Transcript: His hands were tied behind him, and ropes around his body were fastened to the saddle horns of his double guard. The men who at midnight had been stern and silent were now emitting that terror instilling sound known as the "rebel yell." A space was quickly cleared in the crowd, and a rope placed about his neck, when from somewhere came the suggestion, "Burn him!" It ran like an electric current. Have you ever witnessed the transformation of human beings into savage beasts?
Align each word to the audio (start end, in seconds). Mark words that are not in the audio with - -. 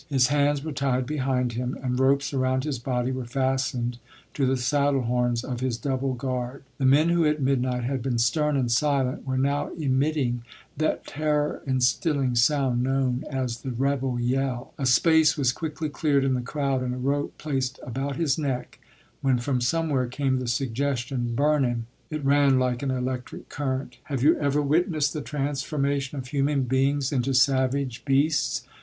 His 0.09 0.29
hands 0.29 0.63
were 0.63 0.71
tied 0.71 1.05
behind 1.05 1.51
him, 1.53 1.77
and 1.83 1.99
ropes 1.99 2.33
around 2.33 2.63
his 2.63 2.79
body 2.79 3.11
were 3.11 3.27
fastened 3.27 3.99
to 4.33 4.47
the 4.47 4.57
saddle 4.57 5.03
horns 5.03 5.43
of 5.43 5.59
his 5.59 5.77
double 5.77 6.15
guard. 6.15 6.63
The 6.79 6.87
men 6.87 7.09
who 7.09 7.23
at 7.23 7.39
midnight 7.39 7.83
had 7.83 8.01
been 8.01 8.17
stern 8.17 8.57
and 8.57 8.71
silent 8.71 9.27
were 9.27 9.37
now 9.37 9.69
emitting 9.77 10.41
that 10.75 11.05
terror 11.05 11.61
instilling 11.67 12.33
sound 12.33 12.81
known 12.81 13.25
as 13.29 13.59
the 13.59 13.69
"rebel 13.69 14.19
yell." 14.19 14.73
A 14.79 14.87
space 14.87 15.37
was 15.37 15.51
quickly 15.51 15.87
cleared 15.87 16.23
in 16.23 16.33
the 16.33 16.41
crowd, 16.41 16.81
and 16.81 16.95
a 16.95 16.97
rope 16.97 17.37
placed 17.37 17.79
about 17.83 18.15
his 18.15 18.39
neck, 18.39 18.79
when 19.21 19.37
from 19.37 19.61
somewhere 19.61 20.07
came 20.07 20.39
the 20.39 20.47
suggestion, 20.47 21.35
"Burn 21.35 21.63
him!" 21.63 21.85
It 22.09 22.25
ran 22.25 22.57
like 22.57 22.81
an 22.81 22.89
electric 22.89 23.49
current. 23.49 23.99
Have 24.05 24.23
you 24.23 24.35
ever 24.39 24.63
witnessed 24.63 25.13
the 25.13 25.21
transformation 25.21 26.17
of 26.17 26.25
human 26.29 26.63
beings 26.63 27.11
into 27.11 27.35
savage 27.35 28.03
beasts? 28.03 28.63